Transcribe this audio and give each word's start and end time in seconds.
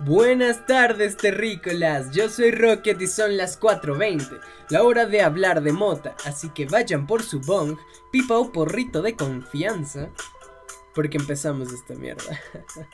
Buenas 0.00 0.64
tardes, 0.64 1.16
terrícolas. 1.16 2.12
Yo 2.12 2.28
soy 2.28 2.52
Rocket 2.52 3.00
y 3.02 3.08
son 3.08 3.36
las 3.36 3.58
4:20, 3.58 4.38
la 4.70 4.84
hora 4.84 5.06
de 5.06 5.22
hablar 5.22 5.60
de 5.60 5.72
mota. 5.72 6.14
Así 6.24 6.50
que 6.50 6.66
vayan 6.66 7.04
por 7.04 7.24
su 7.24 7.40
bong, 7.40 7.76
pipa 8.12 8.38
o 8.38 8.52
porrito 8.52 9.02
de 9.02 9.16
confianza, 9.16 10.08
porque 10.94 11.16
empezamos 11.16 11.72
esta 11.72 11.94
mierda. 11.94 12.40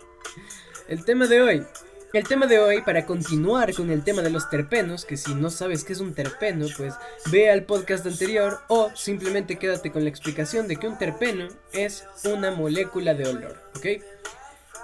el 0.88 1.04
tema 1.04 1.26
de 1.26 1.42
hoy. 1.42 1.66
El 2.14 2.26
tema 2.26 2.46
de 2.46 2.58
hoy, 2.60 2.80
para 2.80 3.04
continuar 3.04 3.74
con 3.74 3.90
el 3.90 4.02
tema 4.02 4.22
de 4.22 4.30
los 4.30 4.48
terpenos, 4.48 5.04
que 5.04 5.18
si 5.18 5.34
no 5.34 5.50
sabes 5.50 5.84
qué 5.84 5.92
es 5.92 6.00
un 6.00 6.14
terpeno, 6.14 6.68
pues 6.76 6.94
ve 7.30 7.50
al 7.50 7.64
podcast 7.64 8.06
anterior 8.06 8.60
o 8.68 8.90
simplemente 8.94 9.58
quédate 9.58 9.92
con 9.92 10.04
la 10.04 10.10
explicación 10.10 10.68
de 10.68 10.76
que 10.76 10.86
un 10.86 10.96
terpeno 10.96 11.48
es 11.72 12.04
una 12.24 12.52
molécula 12.52 13.14
de 13.14 13.28
olor, 13.28 13.60
¿ok? 13.76 13.86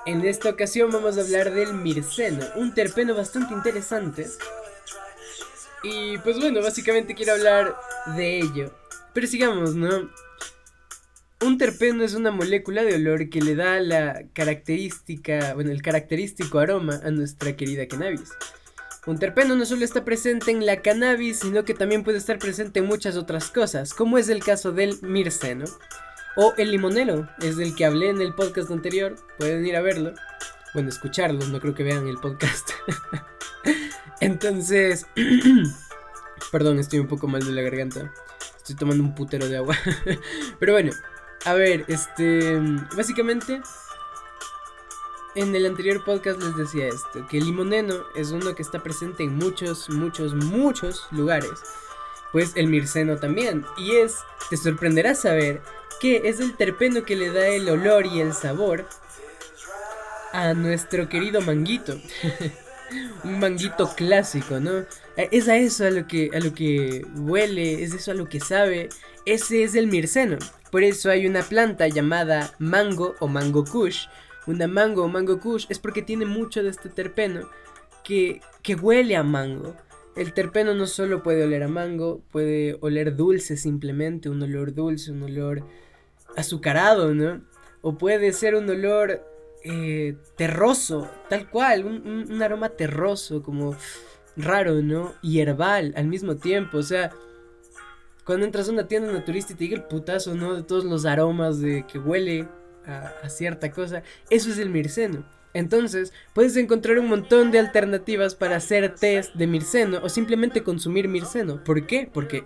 En 0.07 0.25
esta 0.25 0.49
ocasión 0.49 0.91
vamos 0.91 1.19
a 1.19 1.21
hablar 1.21 1.53
del 1.53 1.75
mirceno, 1.75 2.45
un 2.57 2.73
terpeno 2.73 3.15
bastante 3.15 3.53
interesante. 3.53 4.27
Y 5.83 6.19
pues 6.19 6.39
bueno, 6.39 6.63
básicamente 6.63 7.15
quiero 7.15 7.33
hablar 7.33 7.77
de 8.17 8.39
ello. 8.39 8.75
Pero 9.13 9.27
sigamos, 9.27 9.75
¿no? 9.75 10.11
Un 11.43 11.59
terpeno 11.59 12.05
es 12.05 12.15
una 12.15 12.31
molécula 12.31 12.83
de 12.83 12.95
olor 12.95 13.29
que 13.31 13.41
le 13.41 13.55
da 13.55 13.81
la 13.81 14.23
característica, 14.35 15.55
bueno, 15.55 15.71
el 15.71 15.83
característico 15.83 16.59
aroma 16.59 17.01
a 17.03 17.11
nuestra 17.11 17.57
querida 17.57 17.89
cannabis. 17.89 18.31
Un 19.07 19.19
terpeno 19.19 19.57
no 19.57 19.65
solo 19.65 19.85
está 19.85 20.05
presente 20.05 20.51
en 20.51 20.67
la 20.67 20.83
cannabis, 20.83 21.39
sino 21.41 21.65
que 21.65 21.73
también 21.73 22.05
puede 22.05 22.19
estar 22.19 22.39
presente 22.39 22.81
en 22.81 22.87
muchas 22.87 23.17
otras 23.17 23.51
cosas, 23.51 23.95
como 23.95 24.19
es 24.19 24.29
el 24.29 24.45
caso 24.45 24.73
del 24.73 25.01
mirceno. 25.01 25.65
O 26.37 26.55
El 26.57 26.71
Limonero, 26.71 27.29
es 27.41 27.57
del 27.57 27.75
que 27.75 27.85
hablé 27.85 28.09
en 28.09 28.21
el 28.21 28.35
podcast 28.35 28.71
anterior. 28.71 29.17
Pueden 29.39 29.67
ir 29.67 29.77
a 29.77 29.83
verlo. 29.83 30.15
Bueno, 30.75 30.89
escucharlo, 30.89 31.45
no 31.47 31.61
creo 31.61 31.75
que 31.75 31.83
vean 31.83 32.07
el 32.07 32.19
podcast. 32.19 32.71
Entonces, 34.21 35.07
perdón, 36.53 36.79
estoy 36.79 37.01
un 37.01 37.09
poco 37.09 37.27
mal 37.27 37.45
de 37.45 37.51
la 37.51 37.63
garganta. 37.63 38.13
Estoy 38.57 38.77
tomando 38.77 39.03
un 39.03 39.15
putero 39.15 39.49
de 39.49 39.57
agua. 39.57 39.77
Pero 40.61 40.73
bueno, 40.73 40.93
a 41.45 41.55
ver, 41.55 41.85
este, 41.89 42.61
básicamente, 42.97 43.61
en 45.35 45.55
el 45.55 45.67
anterior 45.67 46.05
podcast 46.05 46.41
les 46.41 46.57
decía 46.57 46.87
esto, 46.87 47.27
que 47.29 47.39
el 47.39 47.47
limoneno 47.47 48.05
es 48.15 48.31
uno 48.31 48.55
que 48.55 48.63
está 48.63 48.81
presente 48.83 49.25
en 49.25 49.35
muchos, 49.35 49.91
muchos, 49.91 50.35
muchos 50.35 51.09
lugares. 51.11 51.51
Pues 52.31 52.53
el 52.55 52.69
mirceno 52.69 53.17
también. 53.17 53.65
Y 53.77 53.97
es, 53.97 54.19
te 54.49 54.57
sorprenderá 54.57 55.17
saber 55.17 55.61
que 56.01 56.23
es 56.25 56.41
el 56.41 56.57
terpeno 56.57 57.05
que 57.05 57.17
le 57.17 57.31
da 57.31 57.47
el 57.49 57.69
olor 57.69 58.07
y 58.07 58.21
el 58.21 58.33
sabor 58.33 58.87
a 60.33 60.55
nuestro 60.55 61.09
querido 61.09 61.41
manguito. 61.41 62.01
un 63.25 63.39
manguito 63.39 63.89
clásico, 63.95 64.61
¿no? 64.61 64.81
Eh, 65.17 65.29
es 65.31 65.49
a 65.49 65.57
eso 65.57 65.85
a 65.85 65.91
lo 65.91 66.07
que 66.07 66.31
a 66.35 66.41
lo 66.41 66.55
que 66.55 67.05
huele, 67.17 67.83
es 67.83 67.95
eso 67.95 68.11
a 68.13 68.15
lo 68.15 68.29
que 68.29 68.41
sabe. 68.41 68.89
Ese 69.27 69.63
es 69.63 69.75
el 69.75 69.87
mirceno. 69.87 70.39
Por 70.71 70.83
eso 70.83 71.11
hay 71.11 71.27
una 71.27 71.43
planta 71.43 71.89
llamada 71.89 72.55
mango 72.59 73.15
o 73.21 73.29
mango 73.29 73.65
kush. 73.65 74.07
Una 74.47 74.67
mango 74.67 75.05
o 75.05 75.09
mango 75.09 75.39
kush 75.41 75.67
es 75.69 75.79
porque 75.79 76.03
tiene 76.03 76.25
mucho 76.25 76.63
de 76.63 76.71
este 76.71 76.89
terpeno 76.89 77.49
que, 78.05 78.41
que 78.63 78.75
huele 78.75 79.17
a 79.17 79.23
mango. 79.23 79.77
El 80.17 80.33
terpeno 80.33 80.75
no 80.75 80.87
solo 80.87 81.23
puede 81.23 81.45
oler 81.45 81.63
a 81.63 81.69
mango, 81.69 82.21
puede 82.33 82.77
oler 82.81 83.15
dulce 83.15 83.57
simplemente, 83.57 84.29
un 84.29 84.43
olor 84.43 84.75
dulce, 84.75 85.13
un 85.13 85.23
olor 85.23 85.65
azucarado, 86.37 87.15
¿no? 87.15 87.41
O 87.83 87.97
puede 87.97 88.33
ser 88.33 88.55
un 88.55 88.69
olor 88.69 89.23
eh, 89.63 90.17
terroso, 90.37 91.11
tal 91.29 91.49
cual, 91.51 91.85
un, 91.85 92.43
aroma 92.43 92.71
terroso, 92.71 93.43
como 93.43 93.77
raro, 94.37 94.83
¿no? 94.83 95.15
Y 95.23 95.41
herbal 95.41 95.93
al 95.97 96.07
mismo 96.07 96.37
tiempo, 96.37 96.79
o 96.79 96.83
sea, 96.83 97.11
cuando 98.25 98.47
entras 98.47 98.69
a 98.69 98.73
una 98.73 98.87
tienda 98.87 99.13
naturista 99.13 99.53
y 99.53 99.57
te 99.57 99.65
diga 99.65 99.77
el 99.77 99.85
putazo, 99.85 100.35
¿no? 100.35 100.55
De 100.55 100.63
todos 100.63 100.85
los 100.85 101.05
aromas 101.05 101.61
de 101.61 101.85
que 101.87 101.99
huele 101.99 102.49
a, 102.87 103.13
a 103.23 103.29
cierta 103.29 103.71
cosa, 103.71 104.03
eso 104.31 104.51
es 104.51 104.59
el 104.59 104.71
mirceno. 104.71 105.25
Entonces, 105.53 106.13
puedes 106.33 106.57
encontrar 106.57 106.99
un 106.99 107.09
montón 107.09 107.51
de 107.51 107.59
alternativas 107.59 108.35
para 108.35 108.57
hacer 108.57 108.95
test 108.95 109.35
de 109.35 109.47
mirceno 109.47 110.01
o 110.03 110.09
simplemente 110.09 110.63
consumir 110.63 111.09
mirceno. 111.09 111.65
¿Por 111.65 111.87
qué? 111.87 112.09
Porque 112.13 112.45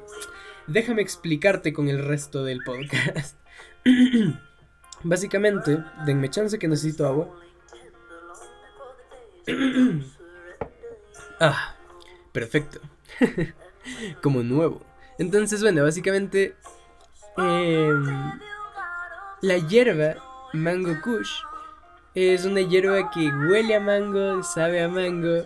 déjame 0.66 1.02
explicarte 1.02 1.72
con 1.72 1.88
el 1.88 2.02
resto 2.02 2.44
del 2.44 2.60
podcast. 2.64 3.36
Básicamente, 5.02 5.84
denme 6.06 6.30
chance 6.30 6.58
que 6.58 6.68
necesito 6.68 7.06
agua. 7.06 7.28
ah, 11.40 11.74
perfecto. 12.32 12.80
Como 14.22 14.42
nuevo. 14.42 14.82
Entonces, 15.18 15.60
bueno, 15.60 15.82
básicamente... 15.82 16.56
Em, 17.36 18.38
la 19.42 19.58
hierba 19.58 20.14
Mango 20.52 20.94
Kush 21.02 21.42
es 22.14 22.44
una 22.44 22.60
hierba 22.60 23.10
que 23.10 23.28
huele 23.28 23.74
a 23.74 23.80
mango, 23.80 24.42
sabe 24.42 24.82
a 24.82 24.88
mango. 24.88 25.44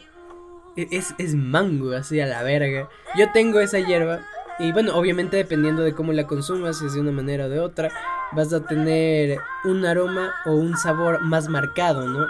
E, 0.76 0.86
es, 0.92 1.14
es 1.18 1.34
mango, 1.34 1.92
así 1.92 2.20
a 2.20 2.26
la 2.26 2.42
verga. 2.42 2.88
Yo 3.16 3.32
tengo 3.32 3.58
esa 3.58 3.80
hierba. 3.80 4.20
Y 4.58 4.70
bueno, 4.72 4.94
obviamente 4.96 5.36
dependiendo 5.36 5.82
de 5.82 5.94
cómo 5.94 6.12
la 6.12 6.26
consumas, 6.26 6.82
es 6.82 6.92
de 6.94 7.00
una 7.00 7.10
manera 7.10 7.46
o 7.46 7.48
de 7.48 7.58
otra 7.58 7.90
vas 8.32 8.52
a 8.52 8.60
tener 8.60 9.38
un 9.64 9.84
aroma 9.84 10.34
o 10.44 10.52
un 10.52 10.76
sabor 10.76 11.22
más 11.22 11.48
marcado, 11.48 12.06
¿no? 12.06 12.26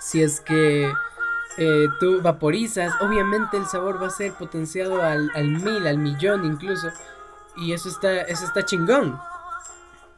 Si 0.00 0.22
es 0.22 0.40
que 0.40 0.92
eh, 1.58 1.88
tú 2.00 2.20
vaporizas, 2.22 2.92
obviamente 3.00 3.56
el 3.56 3.66
sabor 3.66 4.02
va 4.02 4.06
a 4.06 4.10
ser 4.10 4.32
potenciado 4.32 5.02
al, 5.02 5.30
mil, 5.48 5.86
al 5.86 5.98
millón 5.98 6.44
incluso. 6.44 6.88
Y 7.56 7.72
eso 7.72 7.88
está, 7.88 8.22
eso 8.22 8.44
está 8.44 8.64
chingón. 8.64 9.18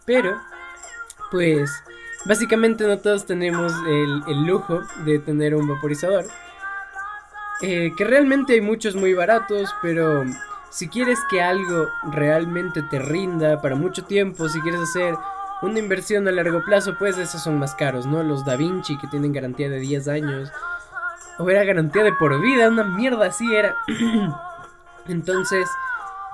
Pero, 0.06 0.40
pues, 1.30 1.70
básicamente 2.24 2.86
no 2.86 2.98
todos 2.98 3.26
tenemos 3.26 3.72
el, 3.86 4.46
lujo 4.46 4.82
de 5.04 5.18
tener 5.18 5.54
un 5.54 5.68
vaporizador. 5.68 6.26
Eh, 7.62 7.92
que 7.96 8.04
realmente 8.04 8.54
hay 8.54 8.60
muchos 8.60 8.94
muy 8.94 9.14
baratos, 9.14 9.74
pero 9.82 10.24
si 10.74 10.88
quieres 10.88 11.20
que 11.30 11.40
algo 11.40 11.88
realmente 12.10 12.82
te 12.82 12.98
rinda 12.98 13.62
para 13.62 13.76
mucho 13.76 14.02
tiempo, 14.04 14.48
si 14.48 14.60
quieres 14.60 14.80
hacer 14.80 15.14
una 15.62 15.78
inversión 15.78 16.26
a 16.26 16.32
largo 16.32 16.64
plazo, 16.64 16.96
pues 16.98 17.16
esos 17.16 17.44
son 17.44 17.60
más 17.60 17.76
caros, 17.76 18.06
¿no? 18.06 18.24
Los 18.24 18.44
Da 18.44 18.56
Vinci 18.56 18.98
que 18.98 19.06
tienen 19.06 19.32
garantía 19.32 19.70
de 19.70 19.78
10 19.78 20.08
años. 20.08 20.50
O 21.38 21.48
era 21.48 21.62
garantía 21.62 22.02
de 22.02 22.12
por 22.12 22.40
vida, 22.40 22.68
una 22.68 22.82
mierda 22.82 23.26
así 23.26 23.54
era. 23.54 23.76
Entonces, 25.06 25.68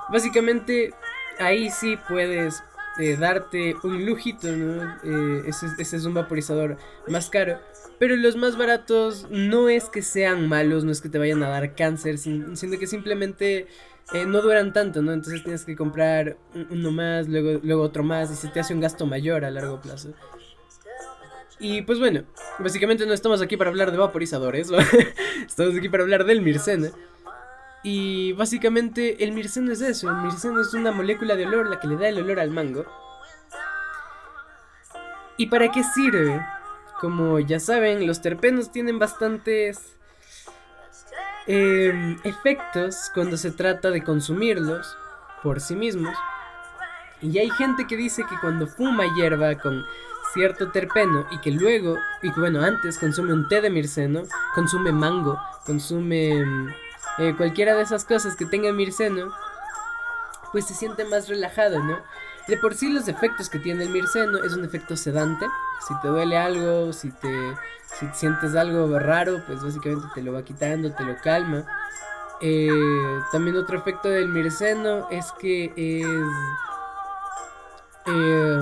básicamente 0.09 0.95
ahí 1.37 1.69
sí 1.69 1.99
puedes 2.09 2.63
eh, 2.97 3.17
darte 3.17 3.75
un 3.83 4.07
lujito, 4.07 4.47
¿no? 4.47 4.83
Eh, 5.03 5.43
ese, 5.45 5.67
ese, 5.77 5.97
es 5.97 6.05
un 6.05 6.15
vaporizador 6.15 6.77
más 7.07 7.29
caro. 7.29 7.59
Pero 7.99 8.15
los 8.15 8.35
más 8.35 8.57
baratos 8.57 9.27
no 9.29 9.69
es 9.69 9.85
que 9.85 10.01
sean 10.01 10.49
malos, 10.49 10.83
no 10.83 10.91
es 10.91 10.99
que 10.99 11.09
te 11.09 11.19
vayan 11.19 11.43
a 11.43 11.49
dar 11.49 11.75
cáncer, 11.75 12.17
sino 12.17 12.79
que 12.79 12.87
simplemente 12.87 13.67
eh, 14.13 14.25
no 14.25 14.41
duran 14.41 14.73
tanto, 14.73 15.01
¿no? 15.01 15.13
Entonces 15.13 15.43
tienes 15.43 15.63
que 15.63 15.75
comprar 15.75 16.37
uno 16.69 16.91
más, 16.91 17.27
luego, 17.29 17.61
luego 17.63 17.81
otro 17.83 18.03
más, 18.03 18.31
y 18.31 18.35
se 18.35 18.49
te 18.49 18.59
hace 18.59 18.73
un 18.73 18.81
gasto 18.81 19.05
mayor 19.05 19.45
a 19.45 19.51
largo 19.51 19.79
plazo. 19.79 20.13
Y 21.59 21.83
pues 21.83 21.99
bueno, 21.99 22.23
básicamente 22.59 23.05
no 23.05 23.13
estamos 23.13 23.41
aquí 23.41 23.55
para 23.55 23.69
hablar 23.69 23.91
de 23.91 23.97
vaporizadores, 23.97 24.69
estamos 25.47 25.75
aquí 25.77 25.89
para 25.89 26.03
hablar 26.03 26.25
del 26.25 26.41
mirceno. 26.41 26.89
Y 27.83 28.33
básicamente 28.33 29.23
el 29.23 29.31
mirceno 29.31 29.71
es 29.71 29.81
eso, 29.81 30.09
el 30.09 30.17
mirceno 30.17 30.59
es 30.59 30.73
una 30.73 30.91
molécula 30.91 31.35
de 31.35 31.45
olor 31.45 31.69
la 31.69 31.79
que 31.79 31.87
le 31.87 31.97
da 31.97 32.09
el 32.09 32.19
olor 32.19 32.39
al 32.39 32.51
mango. 32.51 32.85
¿Y 35.37 35.47
para 35.47 35.71
qué 35.71 35.83
sirve? 35.83 36.45
Como 36.99 37.39
ya 37.39 37.59
saben, 37.59 38.05
los 38.05 38.21
terpenos 38.21 38.71
tienen 38.71 38.99
bastantes 38.99 39.97
Em, 41.47 42.19
efectos 42.23 43.09
cuando 43.13 43.35
se 43.35 43.49
trata 43.51 43.89
de 43.89 44.03
consumirlos 44.03 44.95
por 45.41 45.59
sí 45.59 45.75
mismos. 45.75 46.15
Y 47.21 47.37
hay 47.39 47.49
gente 47.49 47.87
que 47.87 47.97
dice 47.97 48.23
que 48.29 48.39
cuando 48.39 48.67
fuma 48.67 49.05
hierba 49.15 49.55
con 49.55 49.83
cierto 50.33 50.71
terpeno 50.71 51.25
y 51.31 51.39
que 51.39 51.51
luego, 51.51 51.97
y 52.21 52.31
que 52.31 52.39
bueno, 52.39 52.61
antes 52.61 52.97
consume 52.97 53.33
un 53.33 53.47
té 53.47 53.59
de 53.61 53.69
mirceno, 53.69 54.23
consume 54.53 54.91
mango, 54.91 55.39
consume 55.65 56.39
em, 56.39 56.73
eh, 57.17 57.33
cualquiera 57.35 57.75
de 57.75 57.83
esas 57.83 58.05
cosas 58.05 58.35
que 58.35 58.45
tenga 58.45 58.71
mirceno, 58.71 59.33
pues 60.51 60.65
se 60.65 60.73
siente 60.73 61.05
más 61.05 61.27
relajado, 61.27 61.83
¿no? 61.83 61.97
De 62.47 62.57
por 62.57 62.73
sí 62.75 62.91
los 62.91 63.07
efectos 63.07 63.49
que 63.49 63.59
tiene 63.59 63.83
el 63.83 63.89
mirceno 63.89 64.43
es 64.43 64.53
un 64.53 64.65
efecto 64.65 64.95
sedante. 64.95 65.45
Si 65.87 65.93
te 66.01 66.07
duele 66.07 66.37
algo, 66.37 66.91
si 66.91 67.11
te 67.11 67.55
si 67.99 68.07
sientes 68.13 68.55
algo 68.55 68.97
raro, 68.99 69.41
pues 69.45 69.61
básicamente 69.63 70.07
te 70.13 70.21
lo 70.21 70.33
va 70.33 70.43
quitando, 70.43 70.91
te 70.93 71.03
lo 71.03 71.15
calma. 71.17 71.65
Eh, 72.39 72.69
también 73.31 73.57
otro 73.57 73.77
efecto 73.77 74.09
del 74.09 74.29
mirceno 74.29 75.07
es 75.11 75.31
que 75.33 75.65
es 75.75 76.07
eh, 78.07 78.59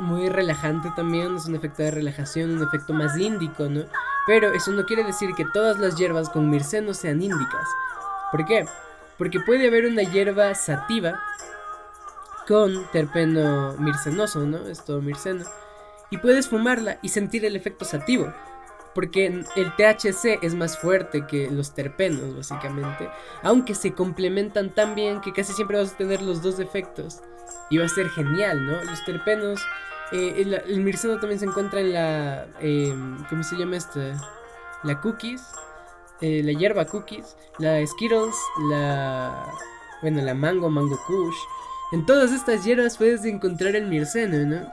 muy 0.00 0.28
relajante 0.28 0.92
también, 0.94 1.36
es 1.36 1.46
un 1.46 1.54
efecto 1.54 1.82
de 1.82 1.92
relajación, 1.92 2.58
un 2.58 2.62
efecto 2.62 2.92
más 2.92 3.16
índico, 3.16 3.68
¿no? 3.68 3.84
Pero 4.26 4.52
eso 4.52 4.70
no 4.72 4.84
quiere 4.84 5.04
decir 5.04 5.34
que 5.34 5.44
todas 5.52 5.78
las 5.78 5.96
hierbas 5.96 6.28
con 6.28 6.50
mirceno 6.50 6.92
sean 6.92 7.22
índicas. 7.22 7.68
¿Por 8.30 8.44
qué? 8.44 8.66
Porque 9.16 9.40
puede 9.40 9.68
haber 9.68 9.86
una 9.86 10.02
hierba 10.02 10.54
sativa 10.54 11.18
con 12.46 12.86
terpeno 12.92 13.74
mircenoso, 13.78 14.40
¿no? 14.40 14.66
Es 14.68 14.88
mirceno. 14.88 15.44
Y 16.10 16.18
puedes 16.18 16.48
fumarla 16.48 16.98
y 17.02 17.08
sentir 17.08 17.44
el 17.44 17.56
efecto 17.56 17.84
sativo. 17.84 18.32
Porque 18.94 19.26
el 19.26 19.74
THC 19.76 20.38
es 20.42 20.54
más 20.54 20.78
fuerte 20.78 21.26
que 21.26 21.50
los 21.50 21.74
terpenos, 21.74 22.36
básicamente. 22.36 23.08
Aunque 23.42 23.74
se 23.74 23.92
complementan 23.92 24.72
tan 24.72 24.94
bien 24.94 25.20
que 25.20 25.32
casi 25.32 25.52
siempre 25.52 25.78
vas 25.78 25.94
a 25.94 25.96
tener 25.96 26.22
los 26.22 26.42
dos 26.42 26.60
efectos. 26.60 27.20
Y 27.70 27.78
va 27.78 27.86
a 27.86 27.88
ser 27.88 28.08
genial, 28.10 28.64
¿no? 28.64 28.84
Los 28.84 29.04
terpenos. 29.04 29.60
Eh, 30.12 30.34
el, 30.36 30.54
el, 30.54 30.80
mirceno 30.80 31.18
también 31.18 31.40
se 31.40 31.46
encuentra 31.46 31.80
en 31.80 31.92
la. 31.92 32.46
Eh, 32.60 32.94
¿Cómo 33.28 33.42
se 33.42 33.56
llama 33.56 33.76
esta? 33.76 34.14
La 34.84 35.00
cookies. 35.00 35.42
Eh, 36.20 36.42
la 36.44 36.52
hierba 36.52 36.84
cookies. 36.84 37.36
La 37.58 37.84
Skittles. 37.84 38.36
La. 38.70 39.44
Bueno, 40.02 40.22
la 40.22 40.34
mango, 40.34 40.70
mango 40.70 41.00
kush. 41.06 41.36
En 41.92 42.06
todas 42.06 42.32
estas 42.32 42.64
hierbas 42.64 42.96
puedes 42.96 43.24
encontrar 43.24 43.76
el 43.76 43.86
mirceno, 43.86 44.46
¿no? 44.46 44.68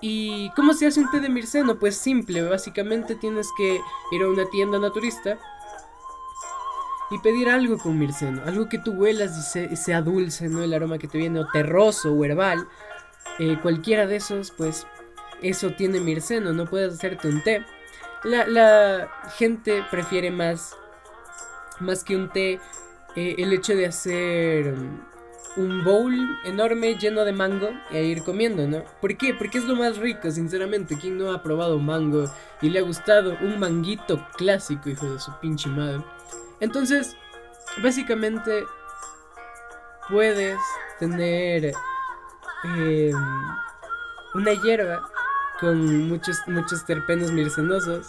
¿Y 0.00 0.50
cómo 0.50 0.72
se 0.72 0.86
hace 0.86 1.00
un 1.00 1.10
té 1.10 1.20
de 1.20 1.28
mirceno? 1.28 1.78
Pues 1.78 1.96
simple, 1.96 2.42
básicamente 2.42 3.14
tienes 3.14 3.48
que 3.56 3.80
ir 4.12 4.22
a 4.22 4.28
una 4.28 4.48
tienda 4.48 4.78
naturista 4.78 5.38
y 7.10 7.18
pedir 7.18 7.48
algo 7.48 7.76
con 7.76 7.98
mirceno, 7.98 8.42
algo 8.46 8.68
que 8.68 8.78
tú 8.78 8.92
huelas 8.92 9.54
y 9.54 9.76
sea 9.76 10.00
dulce, 10.00 10.48
¿no? 10.48 10.62
El 10.62 10.72
aroma 10.72 10.98
que 10.98 11.08
te 11.08 11.18
viene, 11.18 11.40
o 11.40 11.48
terroso, 11.48 12.12
o 12.12 12.24
herbal, 12.24 12.66
eh, 13.38 13.58
cualquiera 13.60 14.06
de 14.06 14.16
esos, 14.16 14.52
pues 14.52 14.86
eso 15.42 15.72
tiene 15.72 16.00
mirceno, 16.00 16.52
no 16.52 16.66
puedes 16.66 16.94
hacerte 16.94 17.28
un 17.28 17.42
té. 17.42 17.64
La, 18.22 18.46
la 18.46 19.10
gente 19.36 19.84
prefiere 19.90 20.30
más, 20.30 20.76
más 21.80 22.04
que 22.04 22.16
un 22.16 22.30
té, 22.30 22.60
eh, 23.16 23.34
el 23.38 23.52
hecho 23.52 23.74
de 23.74 23.86
hacer 23.86 24.74
un 25.56 25.82
bowl 25.82 26.14
enorme 26.44 26.96
lleno 26.96 27.24
de 27.24 27.32
mango 27.32 27.70
e 27.90 28.04
ir 28.04 28.22
comiendo, 28.22 28.66
¿no? 28.66 28.84
¿Por 29.00 29.16
qué? 29.16 29.34
Porque 29.34 29.58
es 29.58 29.64
lo 29.64 29.74
más 29.74 29.96
rico, 29.98 30.30
sinceramente. 30.30 30.96
¿Quién 30.96 31.18
no 31.18 31.32
ha 31.32 31.42
probado 31.42 31.78
mango 31.78 32.30
y 32.62 32.70
le 32.70 32.78
ha 32.78 32.82
gustado 32.82 33.36
un 33.40 33.58
manguito 33.58 34.26
clásico, 34.36 34.88
hijo 34.88 35.12
de 35.12 35.18
su 35.18 35.32
pinche 35.40 35.68
madre? 35.68 36.02
Entonces, 36.60 37.16
básicamente, 37.82 38.64
puedes 40.08 40.58
tener 40.98 41.72
eh, 42.64 43.12
una 44.34 44.52
hierba 44.62 45.08
con 45.58 46.08
muchos, 46.08 46.38
muchos 46.46 46.84
terpenos 46.84 47.32
mircenosos. 47.32 48.06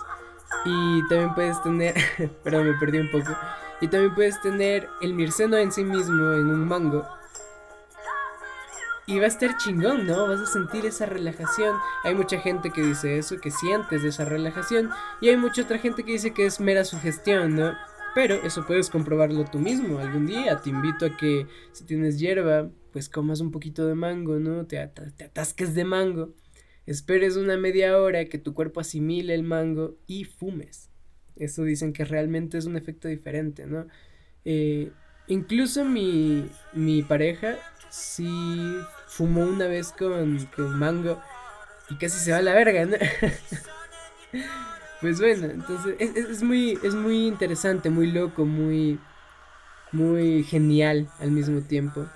Y 0.64 1.08
también 1.08 1.34
puedes 1.34 1.62
tener. 1.64 1.96
Perdón, 2.44 2.68
me 2.68 2.74
perdí 2.78 3.00
un 3.00 3.10
poco. 3.10 3.36
Y 3.80 3.88
también 3.88 4.14
puedes 4.14 4.40
tener 4.42 4.88
el 5.02 5.16
mirceno 5.16 5.58
en 5.58 5.72
sí 5.72 5.84
mismo 5.84 6.34
en 6.34 6.48
un 6.48 6.68
mango 6.68 7.04
y 9.12 9.20
va 9.20 9.26
a 9.26 9.28
estar 9.28 9.58
chingón, 9.58 10.08
¿no? 10.08 10.26
Vas 10.26 10.40
a 10.40 10.46
sentir 10.46 10.86
esa 10.86 11.06
relajación. 11.06 11.76
Hay 12.06 12.16
mucha 12.16 12.40
gente 12.40 12.72
que 12.72 12.82
dice 12.82 13.18
eso, 13.18 13.42
que 13.42 13.52
sientes 13.52 14.06
esa 14.06 14.24
relajación. 14.24 14.90
Y 15.20 15.28
hay 15.28 15.36
mucha 15.36 15.64
otra 15.64 15.80
gente 15.80 16.06
que 16.06 16.14
dice 16.14 16.34
que 16.34 16.46
es 16.46 16.62
mera 16.62 16.86
sugestión, 16.86 17.58
¿no? 17.58 17.74
Pero 18.16 18.36
eso 18.36 18.66
puedes 18.66 18.90
comprobarlo 18.90 19.44
tú 19.44 19.60
mismo 19.60 20.00
algún 20.00 20.28
día. 20.28 20.62
Te 20.62 20.70
invito 20.70 21.06
a 21.06 21.18
que 21.18 21.46
si 21.74 21.84
tienes 21.84 22.20
hierba, 22.20 22.72
pues 22.94 23.10
comas 23.10 23.42
un 23.42 23.52
poquito 23.52 23.86
de 23.86 23.96
mango, 23.96 24.40
¿no? 24.40 24.66
Te, 24.66 24.78
te 24.88 25.26
atasques 25.26 25.76
de 25.76 25.84
mango. 25.84 26.34
Esperes 26.86 27.36
una 27.36 27.58
media 27.58 27.98
hora 27.98 28.24
que 28.24 28.38
tu 28.38 28.54
cuerpo 28.54 28.80
asimile 28.80 29.34
el 29.34 29.44
mango 29.44 29.98
y 30.08 30.24
fumes. 30.24 30.90
Eso 31.36 31.66
dicen 31.66 31.92
que 31.92 32.06
realmente 32.06 32.58
es 32.58 32.66
un 32.66 32.78
efecto 32.78 33.10
diferente, 33.10 33.66
¿no? 33.66 33.88
Eh, 34.46 34.94
incluso 35.32 35.86
mi, 35.86 36.50
mi 36.74 37.04
pareja 37.04 37.56
sí 37.90 38.78
fumó 39.08 39.42
una 39.42 39.68
vez 39.68 39.94
con, 39.98 40.48
mango 40.78 41.22
y 41.90 41.96
casi 41.96 42.20
se 42.20 42.32
va 42.32 42.38
a 42.38 42.42
la 42.42 42.54
verga, 42.54 42.86
¿no? 42.86 42.98
pues 45.02 45.20
bueno, 45.20 45.48
entonces 45.48 45.96
es, 46.00 46.16
es, 46.16 46.44
muy, 46.44 46.78
es 46.84 46.96
muy 46.96 47.28
interesante, 47.28 47.90
muy 47.90 48.12
loco, 48.12 48.46
muy, 48.46 49.00
muy 49.92 50.44
genial 50.44 51.10
al 51.20 51.32
mismo 51.32 51.62
tiempo. 51.62 52.08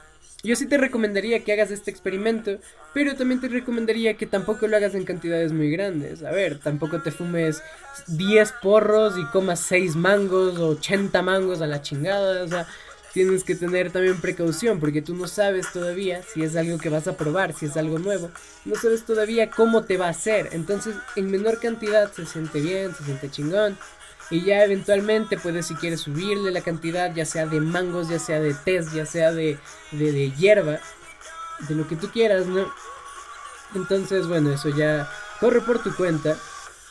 Yo 0.43 0.55
sí 0.55 0.67
te 0.67 0.77
recomendaría 0.77 1.43
que 1.43 1.53
hagas 1.53 1.71
este 1.71 1.89
experimento, 1.89 2.59
pero 2.93 3.15
también 3.15 3.41
te 3.41 3.47
recomendaría 3.47 4.15
que 4.15 4.27
tampoco 4.27 4.67
lo 4.67 4.77
hagas 4.77 4.93
en 4.93 5.03
cantidades 5.03 5.51
muy 5.51 5.71
grandes. 5.71 6.23
A 6.23 6.29
ver, 6.29 6.59
tampoco 6.59 7.01
te 7.01 7.09
fumes 7.09 7.63
10 8.07 8.53
porros 8.61 9.17
y 9.17 9.25
comas 9.31 9.59
6 9.61 9.95
mangos 9.95 10.59
o 10.59 10.69
80 10.69 11.19
mangos 11.23 11.61
a 11.61 11.67
la 11.67 11.81
chingada. 11.81 12.43
O 12.43 12.47
sea, 12.47 12.67
tienes 13.15 13.45
que 13.45 13.55
tener 13.55 13.91
también 13.91 14.19
precaución 14.19 14.77
porque 14.81 15.01
tú 15.01 15.15
no 15.15 15.25
sabes 15.25 15.71
todavía 15.71 16.21
si 16.21 16.43
es 16.43 16.53
algo 16.57 16.77
que 16.77 16.89
vas 16.89 17.07
a 17.07 17.15
probar, 17.15 17.53
si 17.53 17.67
es 17.67 17.77
algo 17.77 17.97
nuevo. 17.97 18.29
No 18.65 18.75
sabes 18.75 19.05
todavía 19.05 19.49
cómo 19.49 19.85
te 19.85 19.95
va 19.95 20.07
a 20.07 20.09
hacer. 20.09 20.49
Entonces, 20.51 20.97
en 21.15 21.31
menor 21.31 21.61
cantidad 21.61 22.11
se 22.11 22.25
siente 22.25 22.59
bien, 22.59 22.93
se 22.93 23.05
siente 23.05 23.31
chingón. 23.31 23.77
Y 24.29 24.43
ya 24.43 24.65
eventualmente 24.65 25.37
puedes, 25.37 25.67
si 25.67 25.75
quieres, 25.75 26.01
subirle 26.01 26.51
la 26.51 26.59
cantidad, 26.59 27.15
ya 27.15 27.23
sea 27.23 27.45
de 27.45 27.61
mangos, 27.61 28.09
ya 28.09 28.19
sea 28.19 28.41
de 28.41 28.53
test, 28.53 28.93
ya 28.93 29.05
sea 29.05 29.31
de, 29.31 29.57
de, 29.93 30.11
de 30.11 30.31
hierba, 30.31 30.79
de 31.69 31.75
lo 31.75 31.87
que 31.87 31.95
tú 31.95 32.09
quieras, 32.11 32.47
¿no? 32.47 32.69
Entonces, 33.75 34.27
bueno, 34.27 34.51
eso 34.51 34.67
ya 34.75 35.09
corre 35.39 35.61
por 35.61 35.81
tu 35.81 35.95
cuenta. 35.95 36.35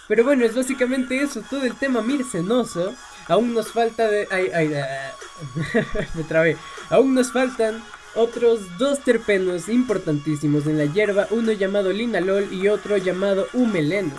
Pero 0.08 0.24
bueno, 0.24 0.46
es 0.46 0.54
básicamente 0.54 1.20
eso, 1.20 1.42
todo 1.50 1.64
el 1.64 1.74
tema 1.74 2.00
mircenoso. 2.00 2.94
Aún 3.28 3.54
nos 3.54 3.72
falta 3.72 4.08
de... 4.08 4.28
Ay, 4.30 4.50
ay, 4.54 4.68
me 6.14 6.24
trabé. 6.24 6.56
Aún 6.90 7.14
nos 7.14 7.32
faltan 7.32 7.82
otros 8.14 8.78
dos 8.78 9.00
terpenos 9.00 9.68
importantísimos 9.68 10.66
en 10.66 10.78
la 10.78 10.84
hierba, 10.84 11.26
uno 11.30 11.52
llamado 11.52 11.92
linalol 11.92 12.52
y 12.52 12.68
otro 12.68 12.96
llamado 12.96 13.48
humeleno. 13.52 14.12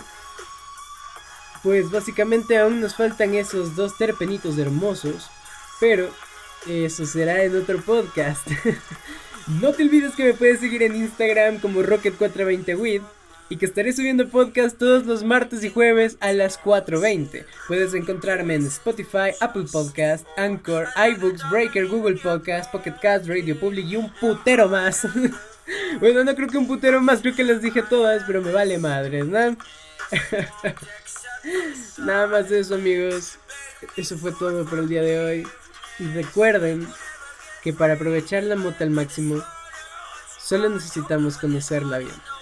Pues 1.62 1.90
básicamente 1.90 2.58
aún 2.58 2.80
nos 2.80 2.94
faltan 2.94 3.34
esos 3.34 3.74
dos 3.74 3.96
terpenitos 3.96 4.58
hermosos, 4.58 5.28
pero 5.80 6.10
eso 6.66 7.06
será 7.06 7.42
en 7.42 7.56
otro 7.56 7.80
podcast. 7.80 8.46
no 9.60 9.72
te 9.72 9.82
olvides 9.82 10.14
que 10.14 10.24
me 10.24 10.34
puedes 10.34 10.60
seguir 10.60 10.82
en 10.82 10.94
Instagram 10.94 11.58
como 11.58 11.80
Rocket420wid 11.82 13.02
y 13.48 13.56
que 13.56 13.66
estaré 13.66 13.92
subiendo 13.92 14.28
podcast 14.28 14.76
todos 14.76 15.06
los 15.06 15.22
martes 15.22 15.62
y 15.62 15.70
jueves 15.70 16.16
a 16.20 16.32
las 16.32 16.60
4.20. 16.60 17.44
Puedes 17.68 17.94
encontrarme 17.94 18.54
en 18.54 18.66
Spotify, 18.66 19.30
Apple 19.40 19.66
Podcast, 19.70 20.26
Anchor, 20.36 20.88
iBooks, 20.96 21.48
Breaker, 21.50 21.86
Google 21.86 22.16
Podcast, 22.16 22.70
Pocket 22.72 22.94
Cast, 23.00 23.26
Radio 23.26 23.58
Public 23.58 23.86
y 23.86 23.96
un 23.96 24.10
putero 24.14 24.68
más. 24.68 25.06
bueno, 26.00 26.24
no 26.24 26.34
creo 26.34 26.48
que 26.48 26.58
un 26.58 26.66
putero 26.66 27.00
más, 27.00 27.20
creo 27.20 27.36
que 27.36 27.44
las 27.44 27.62
dije 27.62 27.82
todas, 27.82 28.24
pero 28.26 28.42
me 28.42 28.50
vale 28.50 28.78
madres, 28.78 29.26
¿no? 29.26 29.38
Nada 31.98 32.26
más 32.26 32.50
eso, 32.50 32.74
amigos. 32.74 33.38
Eso 33.96 34.18
fue 34.18 34.32
todo 34.32 34.64
por 34.64 34.80
el 34.80 34.88
día 34.88 35.02
de 35.02 35.20
hoy. 35.20 35.46
Y 35.98 36.06
recuerden 36.08 36.86
que 37.62 37.72
para 37.72 37.94
aprovechar 37.94 38.42
la 38.42 38.56
moto 38.56 38.82
al 38.82 38.90
máximo, 38.90 39.42
solo 40.38 40.68
necesitamos 40.68 41.38
conocerla 41.38 41.98
bien. 41.98 42.35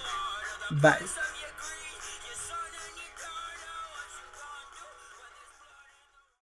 Bye. 0.71 1.05